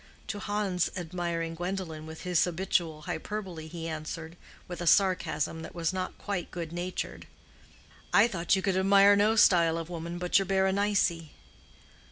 To 0.29 0.39
Hans 0.39 0.89
admiring 0.97 1.53
Gwendolen 1.53 2.07
with 2.07 2.23
his 2.23 2.43
habitual 2.43 3.03
hyperbole, 3.03 3.67
he 3.67 3.87
answered, 3.87 4.35
with 4.67 4.81
a 4.81 4.87
sarcasm 4.87 5.61
that 5.61 5.75
was 5.75 5.93
not 5.93 6.17
quite 6.17 6.49
good 6.49 6.73
natured, 6.73 7.27
"I 8.11 8.27
thought 8.27 8.55
you 8.55 8.63
could 8.63 8.75
admire 8.75 9.15
no 9.15 9.35
style 9.35 9.77
of 9.77 9.91
woman 9.91 10.17
but 10.17 10.39
your 10.39 10.47
Berenice." 10.47 11.11